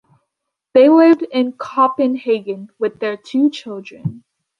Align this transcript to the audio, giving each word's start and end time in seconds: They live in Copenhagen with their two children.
They 0.73 0.89
live 0.89 1.19
in 1.31 1.51
Copenhagen 1.51 2.69
with 2.79 2.97
their 2.99 3.15
two 3.17 3.51
children. 3.51 4.23